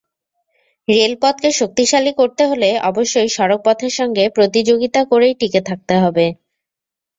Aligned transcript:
রেলপথকে 0.87 1.49
শক্তিশালী 1.59 2.11
করতে 2.13 2.43
হলে 2.45 2.69
অবশ্যই 2.89 3.29
সড়কপথের 3.29 3.93
সঙ্গে 3.99 4.23
প্রতিযোগিতা 4.29 5.01
করেই 5.11 5.33
টিকে 5.39 5.61
থাকতে 5.69 5.95
হবে। 6.03 6.25